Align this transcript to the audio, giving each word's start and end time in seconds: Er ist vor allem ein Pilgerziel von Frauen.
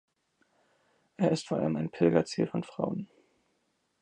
Er 1.17 1.29
ist 1.29 1.47
vor 1.47 1.59
allem 1.59 1.75
ein 1.75 1.91
Pilgerziel 1.91 2.47
von 2.47 2.63
Frauen. 2.63 3.07